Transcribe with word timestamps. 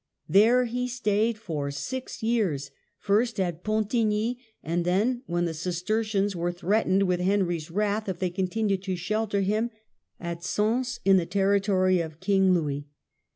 There 0.27 0.65
he 0.65 0.87
stayed 0.87 1.37
for 1.37 1.69
six 1.69 2.23
years, 2.23 2.71
first 2.97 3.39
at 3.39 3.63
Pontigny 3.63 4.39
and 4.63 4.83
then— 4.83 5.21
when 5.27 5.45
the 5.45 5.53
Cistercians 5.53 6.35
were 6.35 6.51
threatened 6.51 7.03
with 7.03 7.19
Henry's 7.19 7.69
wrath 7.69 8.09
if 8.09 8.17
they 8.17 8.31
continued 8.31 8.81
to 8.81 8.95
shelter 8.95 9.41
him— 9.41 9.69
^at 10.19 10.41
Sens, 10.41 10.57
MURDER 10.57 10.71
OF 10.71 10.73
BECKET. 10.73 11.01
23 11.05 11.11
in 11.11 11.17
the 11.17 11.25
territory 11.27 12.01
of 12.01 12.19
King 12.19 12.51
Louis. 12.55 12.87